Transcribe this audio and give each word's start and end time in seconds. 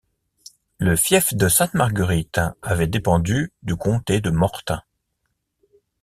Le 0.79 0.95
fief 0.95 1.31
de 1.35 1.47
Sainte-Marguerite 1.47 2.41
avait 2.63 2.87
dépendu 2.87 3.53
du 3.61 3.75
comté 3.75 4.19
de 4.19 4.31
Mortain. 4.31 4.81